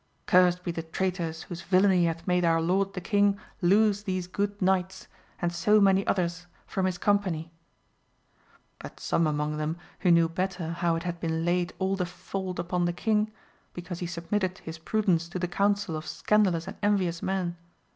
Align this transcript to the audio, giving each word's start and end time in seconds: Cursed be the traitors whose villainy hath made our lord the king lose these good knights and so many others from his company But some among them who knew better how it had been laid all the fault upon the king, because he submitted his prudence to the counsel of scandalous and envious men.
Cursed 0.25 0.63
be 0.63 0.71
the 0.71 0.81
traitors 0.81 1.43
whose 1.43 1.61
villainy 1.61 2.05
hath 2.05 2.25
made 2.25 2.43
our 2.43 2.59
lord 2.59 2.93
the 2.95 2.99
king 3.01 3.37
lose 3.61 4.01
these 4.01 4.25
good 4.25 4.59
knights 4.59 5.07
and 5.39 5.53
so 5.53 5.79
many 5.79 6.07
others 6.07 6.47
from 6.65 6.87
his 6.87 6.97
company 6.97 7.51
But 8.79 8.99
some 8.99 9.27
among 9.27 9.57
them 9.57 9.77
who 9.99 10.09
knew 10.09 10.27
better 10.27 10.71
how 10.71 10.95
it 10.95 11.03
had 11.03 11.19
been 11.19 11.45
laid 11.45 11.73
all 11.77 11.95
the 11.95 12.07
fault 12.07 12.57
upon 12.57 12.85
the 12.85 12.93
king, 12.93 13.31
because 13.73 13.99
he 13.99 14.07
submitted 14.07 14.57
his 14.57 14.79
prudence 14.79 15.29
to 15.29 15.37
the 15.37 15.47
counsel 15.47 15.95
of 15.95 16.07
scandalous 16.07 16.67
and 16.67 16.77
envious 16.81 17.21
men. 17.21 17.55